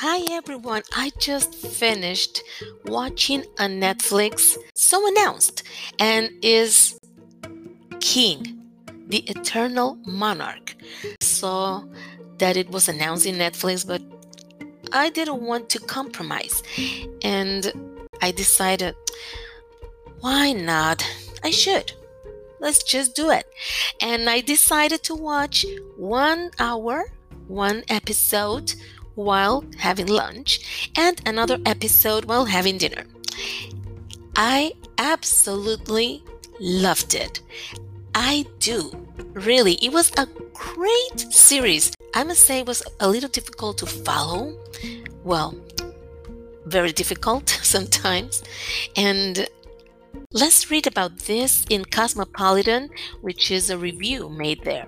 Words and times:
Hi 0.00 0.20
everyone, 0.30 0.82
I 0.94 1.10
just 1.18 1.56
finished 1.56 2.44
watching 2.84 3.42
a 3.58 3.64
Netflix 3.64 4.56
So 4.76 5.04
Announced 5.08 5.64
and 5.98 6.30
is 6.40 6.96
King, 7.98 8.62
the 9.08 9.24
Eternal 9.28 9.98
Monarch. 10.06 10.76
Saw 11.20 11.82
that 12.38 12.56
it 12.56 12.70
was 12.70 12.88
announced 12.88 13.26
in 13.26 13.34
Netflix, 13.34 13.84
but 13.84 14.00
I 14.92 15.10
didn't 15.10 15.42
want 15.42 15.68
to 15.70 15.80
compromise. 15.80 16.62
And 17.22 17.98
I 18.22 18.30
decided, 18.30 18.94
why 20.20 20.52
not? 20.52 21.04
I 21.42 21.50
should. 21.50 21.90
Let's 22.60 22.84
just 22.84 23.16
do 23.16 23.30
it. 23.30 23.46
And 24.00 24.30
I 24.30 24.42
decided 24.42 25.02
to 25.02 25.16
watch 25.16 25.66
one 25.96 26.52
hour, 26.60 27.06
one 27.48 27.82
episode 27.88 28.74
while 29.18 29.64
having 29.78 30.06
lunch 30.06 30.90
and 30.96 31.20
another 31.26 31.58
episode 31.66 32.24
while 32.24 32.44
having 32.44 32.78
dinner. 32.78 33.02
I 34.36 34.72
absolutely 34.96 36.22
loved 36.60 37.14
it. 37.16 37.42
I 38.14 38.46
do. 38.60 38.92
Really, 39.32 39.74
it 39.82 39.92
was 39.92 40.12
a 40.16 40.26
great 40.54 41.32
series. 41.32 41.92
I 42.14 42.22
must 42.22 42.44
say 42.44 42.60
it 42.60 42.66
was 42.66 42.82
a 43.00 43.08
little 43.08 43.28
difficult 43.28 43.78
to 43.78 43.86
follow. 43.86 44.56
Well, 45.24 45.56
very 46.66 46.92
difficult 46.92 47.48
sometimes. 47.62 48.44
And 48.96 49.48
let's 50.32 50.70
read 50.70 50.86
about 50.86 51.18
this 51.18 51.66
in 51.68 51.84
Cosmopolitan, 51.84 52.90
which 53.20 53.50
is 53.50 53.68
a 53.68 53.78
review 53.78 54.28
made 54.28 54.62
there. 54.62 54.86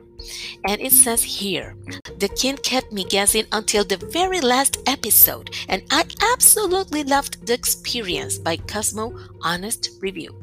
And 0.69 0.81
it 0.81 0.93
says 0.93 1.23
here 1.23 1.77
The 2.19 2.29
king 2.29 2.57
kept 2.57 2.93
me 2.93 3.05
guessing 3.05 3.47
until 3.53 3.85
the 3.85 3.97
very 3.97 4.41
last 4.41 4.79
episode, 4.87 5.51
and 5.69 5.83
I 5.91 6.05
absolutely 6.33 7.05
loved 7.05 7.47
the 7.47 7.55
experience 7.55 8.39
by 8.39 8.57
Cosmo 8.57 9.17
Honest 9.43 9.91
Review. 10.01 10.35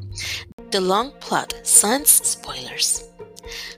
The 0.71 0.81
long 0.81 1.11
plot, 1.19 1.53
sans 1.63 2.09
spoilers. 2.09 3.07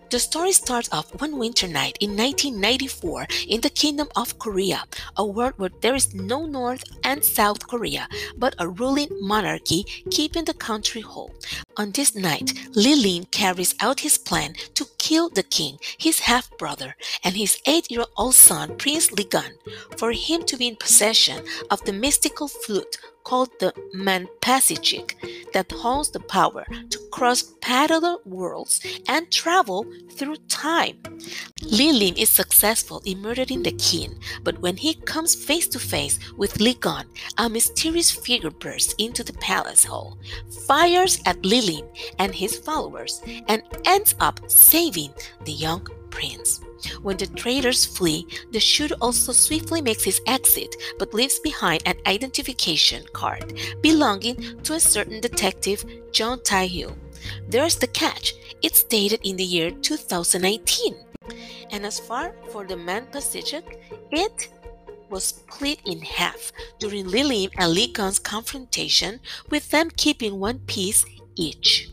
The 0.09 0.19
story 0.19 0.51
starts 0.51 0.89
off 0.91 1.19
one 1.21 1.37
winter 1.37 1.67
night 1.67 1.97
in 1.99 2.17
1994 2.17 3.27
in 3.47 3.61
the 3.61 3.69
Kingdom 3.69 4.07
of 4.15 4.39
Korea, 4.39 4.83
a 5.15 5.25
world 5.25 5.53
where 5.57 5.69
there 5.81 5.95
is 5.95 6.13
no 6.13 6.45
North 6.45 6.83
and 7.03 7.23
South 7.23 7.67
Korea, 7.67 8.07
but 8.37 8.55
a 8.57 8.67
ruling 8.67 9.09
monarchy 9.21 9.83
keeping 10.09 10.45
the 10.45 10.53
country 10.53 11.01
whole. 11.01 11.33
On 11.77 11.91
this 11.91 12.15
night, 12.15 12.53
Lilin 12.75 13.29
carries 13.31 13.75
out 13.79 14.01
his 14.01 14.17
plan 14.17 14.53
to 14.75 14.85
kill 14.97 15.29
the 15.29 15.43
king, 15.43 15.77
his 15.97 16.19
half 16.19 16.49
brother, 16.57 16.95
and 17.23 17.35
his 17.35 17.57
eight 17.65 17.89
year 17.89 18.05
old 18.17 18.35
son, 18.35 18.77
Prince 18.77 19.09
Ligan, 19.11 19.53
for 19.97 20.11
him 20.11 20.43
to 20.45 20.57
be 20.57 20.67
in 20.67 20.75
possession 20.75 21.45
of 21.71 21.83
the 21.85 21.93
mystical 21.93 22.47
flute 22.47 22.97
called 23.23 23.49
the 23.59 23.73
Manpasijik 23.95 25.13
that 25.53 25.71
holds 25.71 26.09
the 26.09 26.19
power 26.19 26.65
to 26.89 26.99
cross 27.11 27.43
parallel 27.61 28.21
worlds 28.25 28.81
and 29.07 29.31
travel 29.31 29.85
through 30.11 30.37
time. 30.47 30.97
Lilin 31.61 32.17
is 32.17 32.29
successful 32.29 33.01
in 33.05 33.21
murdering 33.21 33.63
the 33.63 33.71
king, 33.73 34.19
but 34.43 34.59
when 34.59 34.77
he 34.77 34.93
comes 34.93 35.35
face 35.35 35.67
to 35.69 35.79
face 35.79 36.19
with 36.37 36.59
Ligon, 36.59 37.05
a 37.37 37.49
mysterious 37.49 38.11
figure 38.11 38.51
bursts 38.51 38.95
into 38.97 39.23
the 39.23 39.33
palace 39.33 39.83
hall, 39.83 40.17
fires 40.67 41.19
at 41.25 41.41
Lilin 41.43 41.87
and 42.17 42.33
his 42.33 42.57
followers, 42.57 43.21
and 43.47 43.61
ends 43.85 44.15
up 44.19 44.39
saving 44.47 45.13
the 45.45 45.51
young 45.51 45.85
prince. 46.09 46.61
When 47.01 47.17
the 47.17 47.27
traders 47.27 47.85
flee, 47.85 48.27
the 48.51 48.59
shooter 48.59 48.95
also 49.01 49.31
swiftly 49.31 49.81
makes 49.81 50.03
his 50.03 50.21
exit 50.27 50.75
but 50.97 51.13
leaves 51.13 51.39
behind 51.39 51.83
an 51.85 51.97
identification 52.07 53.03
card 53.13 53.59
belonging 53.81 54.61
to 54.63 54.73
a 54.73 54.79
certain 54.79 55.19
detective, 55.19 55.83
John 56.11 56.41
Tae-hyo. 56.43 56.95
There's 57.47 57.75
the 57.75 57.87
catch. 57.87 58.33
It's 58.61 58.83
dated 58.83 59.21
in 59.23 59.35
the 59.35 59.43
year 59.43 59.71
2019. 59.71 60.95
And 61.71 61.85
as 61.85 61.99
far 61.99 62.33
for 62.51 62.65
the 62.65 62.75
Manpasijik, 62.75 63.77
it 64.11 64.49
was 65.09 65.25
split 65.25 65.79
in 65.85 66.01
half 66.01 66.51
during 66.79 67.05
Lilin 67.05 67.49
and 67.57 67.73
Ligon's 67.73 68.19
confrontation, 68.19 69.19
with 69.49 69.69
them 69.69 69.89
keeping 69.89 70.39
one 70.39 70.59
piece 70.59 71.05
each. 71.35 71.89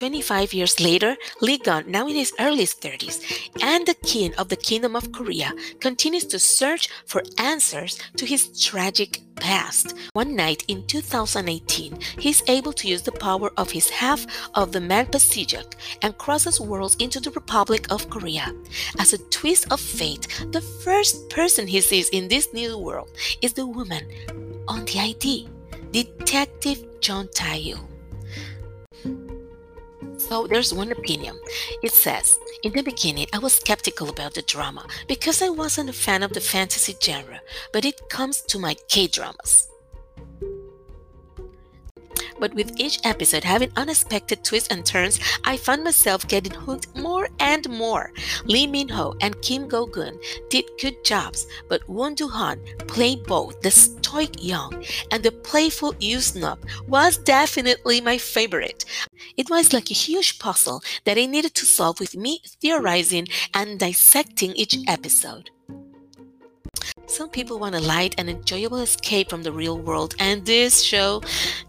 25 0.00 0.54
years 0.54 0.78
later, 0.78 1.16
Lee 1.40 1.58
Gun, 1.58 1.90
now 1.90 2.06
in 2.06 2.14
his 2.14 2.32
early 2.38 2.66
30s, 2.66 3.50
and 3.60 3.84
the 3.84 3.94
king 3.94 4.32
of 4.36 4.48
the 4.48 4.56
Kingdom 4.56 4.94
of 4.94 5.10
Korea, 5.10 5.52
continues 5.80 6.24
to 6.26 6.38
search 6.38 6.88
for 7.04 7.24
answers 7.38 7.98
to 8.16 8.24
his 8.24 8.46
tragic 8.62 9.20
past. 9.34 9.96
One 10.12 10.36
night 10.36 10.62
in 10.68 10.86
2018, 10.86 11.98
he's 12.16 12.44
able 12.46 12.72
to 12.74 12.86
use 12.86 13.02
the 13.02 13.10
power 13.10 13.50
of 13.56 13.72
his 13.72 13.90
half 13.90 14.24
of 14.54 14.70
the 14.70 14.78
Manpasijak 14.78 15.74
and 16.02 16.16
crosses 16.16 16.60
worlds 16.60 16.94
into 17.00 17.18
the 17.18 17.32
Republic 17.32 17.90
of 17.90 18.08
Korea. 18.08 18.54
As 19.00 19.12
a 19.12 19.30
twist 19.30 19.72
of 19.72 19.80
fate, 19.80 20.28
the 20.52 20.60
first 20.60 21.28
person 21.28 21.66
he 21.66 21.80
sees 21.80 22.08
in 22.10 22.28
this 22.28 22.54
new 22.54 22.78
world 22.78 23.10
is 23.42 23.52
the 23.52 23.66
woman 23.66 24.06
on 24.68 24.84
the 24.84 25.00
ID, 25.00 25.48
Detective 25.90 27.00
John 27.00 27.28
Tae-hyo. 27.34 27.97
So 30.28 30.46
there's 30.46 30.74
one 30.74 30.92
opinion. 30.92 31.38
It 31.82 31.92
says, 31.92 32.38
in 32.62 32.72
the 32.72 32.82
beginning, 32.82 33.28
I 33.32 33.38
was 33.38 33.54
skeptical 33.54 34.10
about 34.10 34.34
the 34.34 34.42
drama 34.42 34.84
because 35.06 35.40
I 35.40 35.48
wasn't 35.48 35.88
a 35.88 35.94
fan 35.94 36.22
of 36.22 36.34
the 36.34 36.40
fantasy 36.40 36.94
genre, 37.02 37.40
but 37.72 37.86
it 37.86 38.10
comes 38.10 38.42
to 38.42 38.58
my 38.58 38.74
K 38.88 39.06
dramas. 39.06 39.68
But 42.38 42.54
with 42.54 42.78
each 42.78 43.00
episode 43.04 43.44
having 43.44 43.72
unexpected 43.76 44.44
twists 44.44 44.68
and 44.68 44.84
turns, 44.84 45.20
I 45.44 45.56
found 45.56 45.84
myself 45.84 46.26
getting 46.28 46.52
hooked 46.52 46.96
more 46.96 47.28
and 47.40 47.68
more. 47.68 48.12
Lee 48.44 48.66
Min 48.66 48.88
Ho 48.88 49.14
and 49.20 49.40
Kim 49.42 49.68
Go 49.68 49.86
Eun 49.86 50.18
did 50.50 50.64
good 50.80 51.04
jobs, 51.04 51.46
but 51.68 51.86
Woo 51.88 52.14
Do 52.14 52.28
Hwan 52.28 52.60
played 52.86 53.24
both 53.24 53.60
the 53.60 53.70
stoic 53.70 54.42
young 54.42 54.84
and 55.10 55.22
the 55.22 55.32
playful 55.32 55.94
Yu 56.00 56.20
Snub 56.20 56.58
was 56.86 57.18
definitely 57.18 58.00
my 58.00 58.18
favorite. 58.18 58.84
It 59.36 59.50
was 59.50 59.72
like 59.72 59.90
a 59.90 59.94
huge 59.94 60.38
puzzle 60.38 60.82
that 61.04 61.18
I 61.18 61.26
needed 61.26 61.54
to 61.54 61.66
solve 61.66 62.00
with 62.00 62.16
me 62.16 62.40
theorizing 62.60 63.26
and 63.54 63.78
dissecting 63.78 64.52
each 64.52 64.76
episode. 64.86 65.50
Some 67.08 67.30
people 67.30 67.58
want 67.58 67.74
a 67.74 67.80
light 67.80 68.14
and 68.18 68.28
enjoyable 68.28 68.78
escape 68.78 69.30
from 69.30 69.42
the 69.42 69.50
real 69.50 69.78
world, 69.78 70.14
and 70.18 70.44
this 70.44 70.82
show 70.82 71.22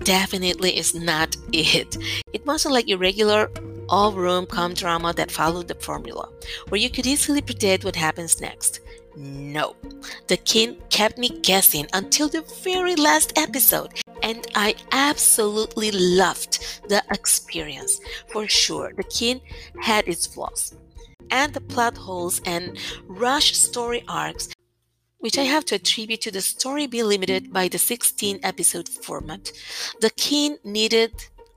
definitely 0.04 0.78
is 0.78 0.94
not 0.94 1.38
it. 1.54 1.98
It 2.34 2.46
wasn't 2.46 2.74
like 2.74 2.90
your 2.90 2.98
regular 2.98 3.50
all 3.88 4.12
room 4.12 4.46
com 4.46 4.74
drama 4.74 5.14
that 5.14 5.32
followed 5.32 5.70
the 5.70 5.76
formula, 5.76 6.28
where 6.68 6.82
you 6.82 6.90
could 6.90 7.08
easily 7.08 7.42
predict 7.42 7.86
what 7.86 7.96
happens 7.96 8.42
next. 8.42 8.82
No, 9.16 9.78
the 10.28 10.36
king 10.36 10.78
kept 10.90 11.18
me 11.18 11.30
guessing 11.42 11.88
until 11.94 12.28
the 12.28 12.44
very 12.62 12.98
last 12.98 13.32
episode, 13.38 13.94
and 14.22 14.46
I 14.56 14.76
absolutely 14.92 15.92
loved 15.92 16.60
the 16.90 17.02
experience. 17.12 18.02
For 18.28 18.46
sure, 18.48 18.92
the 18.96 19.04
king 19.04 19.40
had 19.82 20.06
its 20.06 20.28
flaws, 20.28 20.76
and 21.32 21.54
the 21.54 21.62
plot 21.62 21.98
holes 21.98 22.42
and 22.46 22.78
rush 23.08 23.56
story 23.56 24.04
arcs 24.10 24.50
which 25.20 25.38
I 25.38 25.44
have 25.44 25.66
to 25.66 25.76
attribute 25.76 26.22
to 26.22 26.32
the 26.32 26.42
story 26.42 26.88
being 26.88 27.06
limited 27.06 27.54
by 27.54 27.68
the 27.68 27.78
16 27.78 28.40
episode 28.44 28.90
format. 28.90 29.52
The 30.02 30.10
King 30.12 30.58
needed 30.64 31.12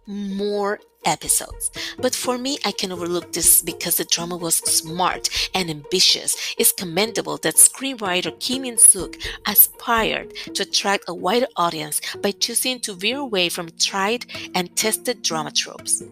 more 0.07 0.81
episodes. 1.05 1.71
But 1.99 2.15
for 2.15 2.39
me, 2.39 2.59
I 2.65 2.73
can 2.73 2.93
overlook 2.93 3.33
this 3.33 3.63
because 3.63 3.97
the 3.97 4.05
drama 4.05 4.37
was 4.37 4.57
smart 4.57 5.29
and 5.55 5.71
ambitious. 5.71 6.55
It's 6.59 6.73
commendable 6.73 7.39
that 7.39 7.57
screenwriter 7.57 8.39
Kim 8.39 8.65
In 8.65 8.79
Suk 8.79 9.17
aspired 9.47 10.35
to 10.55 10.63
attract 10.63 11.05
a 11.09 11.15
wider 11.15 11.47
audience 11.57 12.01
by 12.17 12.33
choosing 12.33 12.81
to 12.81 12.95
veer 12.95 13.19
away 13.19 13.49
from 13.49 13.71
tried 13.79 14.27
and 14.55 14.75
tested 14.77 15.23
drama 15.23 15.51
tropes. 15.51 16.03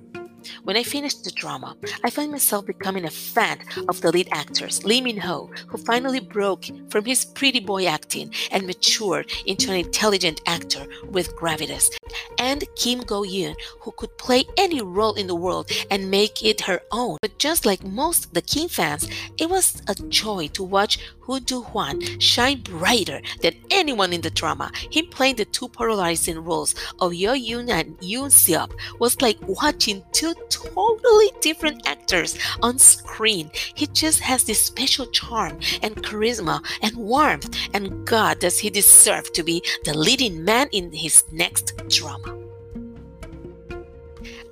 When 0.64 0.76
I 0.76 0.82
finished 0.82 1.24
the 1.24 1.30
drama, 1.30 1.76
I 2.04 2.10
found 2.10 2.30
myself 2.32 2.66
becoming 2.66 3.04
a 3.04 3.10
fan 3.10 3.58
of 3.88 4.00
the 4.00 4.10
lead 4.10 4.28
actors, 4.32 4.84
Lee 4.84 5.00
Min 5.00 5.18
Ho, 5.18 5.50
who 5.68 5.78
finally 5.78 6.20
broke 6.20 6.66
from 6.90 7.04
his 7.04 7.24
pretty 7.24 7.60
boy 7.60 7.86
acting 7.86 8.32
and 8.50 8.66
matured 8.66 9.30
into 9.46 9.70
an 9.70 9.76
intelligent 9.76 10.40
actor 10.46 10.86
with 11.10 11.34
gravitas, 11.36 11.90
and 12.38 12.64
Kim 12.76 13.00
Go 13.00 13.22
Eun, 13.22 13.54
who 13.80 13.92
could 13.92 14.16
play 14.18 14.44
any 14.56 14.82
role 14.82 15.14
in 15.14 15.26
the 15.26 15.34
world 15.34 15.70
and 15.90 16.10
make 16.10 16.44
it 16.44 16.62
her 16.62 16.80
own. 16.90 17.18
But 17.20 17.38
just 17.38 17.66
like 17.66 17.84
most 17.84 18.34
the 18.34 18.42
Kim 18.42 18.68
fans, 18.68 19.08
it 19.38 19.48
was 19.48 19.82
a 19.88 19.94
joy 19.94 20.48
to 20.48 20.62
watch 20.62 20.98
Woo 21.26 21.38
Do 21.40 21.62
Hwan 21.62 22.00
shine 22.18 22.60
brighter 22.62 23.20
than 23.40 23.54
anyone 23.70 24.12
in 24.12 24.20
the 24.20 24.30
drama. 24.30 24.72
Him 24.90 25.06
playing 25.10 25.36
the 25.36 25.44
two 25.44 25.68
polarizing 25.68 26.38
roles 26.38 26.74
of 26.98 27.14
Yo 27.14 27.34
Yoon 27.34 27.70
and 27.70 27.96
Yoon 27.98 28.30
Seop 28.30 28.72
was 28.98 29.20
like 29.22 29.38
watching 29.46 30.02
two 30.12 30.34
totally 30.48 31.30
different 31.40 31.86
actors 31.86 32.36
on 32.62 32.78
screen. 32.78 33.50
He 33.74 33.86
just 33.86 34.20
has 34.20 34.44
this 34.44 34.60
special 34.60 35.06
charm 35.06 35.60
and 35.82 35.94
charisma 35.96 36.64
and 36.82 36.96
warmth, 36.96 37.54
and 37.74 38.04
God, 38.06 38.40
does 38.40 38.58
he 38.58 38.68
deserve 38.70 39.32
to 39.32 39.42
be 39.42 39.62
the 39.84 39.96
leading 39.96 40.44
man 40.44 40.68
in 40.72 40.90
his 40.92 41.24
next 41.32 41.76
drama. 41.88 42.09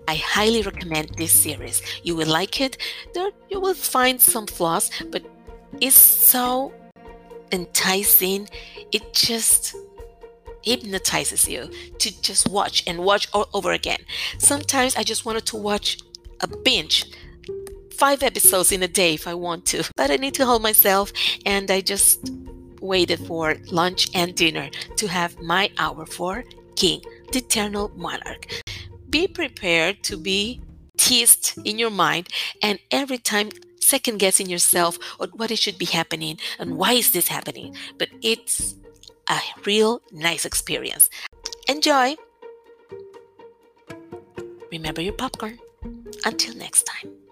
I 0.08 0.14
highly 0.14 0.62
recommend 0.62 1.10
this 1.16 1.32
series. 1.32 1.82
You 2.02 2.16
will 2.16 2.28
like 2.28 2.60
it. 2.60 2.78
There 3.14 3.30
you 3.50 3.60
will 3.60 3.74
find 3.74 4.20
some 4.20 4.46
flaws, 4.46 4.90
but 5.10 5.22
it's 5.80 5.96
so 5.96 6.72
enticing. 7.52 8.48
It 8.90 9.12
just 9.12 9.76
hypnotizes 10.62 11.48
you 11.48 11.70
to 11.98 12.22
just 12.22 12.48
watch 12.48 12.84
and 12.86 12.98
watch 12.98 13.28
all 13.32 13.48
over 13.52 13.72
again. 13.72 13.98
Sometimes 14.38 14.96
I 14.96 15.02
just 15.02 15.24
wanted 15.24 15.46
to 15.46 15.56
watch 15.56 15.98
a 16.40 16.46
binge, 16.46 17.04
five 17.92 18.22
episodes 18.22 18.72
in 18.72 18.82
a 18.82 18.88
day 18.88 19.14
if 19.14 19.26
I 19.26 19.34
want 19.34 19.66
to, 19.66 19.84
but 19.96 20.10
I 20.10 20.16
need 20.16 20.34
to 20.34 20.46
hold 20.46 20.62
myself 20.62 21.12
and 21.44 21.70
I 21.70 21.80
just 21.80 22.32
waited 22.80 23.18
for 23.26 23.56
lunch 23.70 24.08
and 24.14 24.34
dinner 24.34 24.70
to 24.96 25.08
have 25.08 25.40
my 25.42 25.70
hour 25.78 26.06
for 26.06 26.44
King, 26.76 27.02
the 27.32 27.38
Eternal 27.38 27.90
Monarch. 27.96 28.46
Be 29.08 29.26
prepared 29.26 30.02
to 30.04 30.16
be 30.16 30.60
teased 30.96 31.58
in 31.64 31.78
your 31.78 31.90
mind 31.90 32.28
and 32.62 32.78
every 32.90 33.18
time 33.18 33.50
second 33.80 34.18
guessing 34.18 34.48
yourself 34.48 34.98
on 35.18 35.30
what 35.30 35.50
it 35.50 35.58
should 35.58 35.78
be 35.78 35.86
happening 35.86 36.38
and 36.58 36.76
why 36.76 36.92
is 36.92 37.12
this 37.12 37.28
happening. 37.28 37.74
But 37.98 38.08
it's 38.22 38.74
a 39.28 39.38
real 39.64 40.02
nice 40.12 40.44
experience. 40.44 41.08
Enjoy! 41.68 42.16
Remember 44.70 45.00
your 45.00 45.14
popcorn. 45.14 45.58
Until 46.24 46.54
next 46.54 46.84
time. 46.84 47.27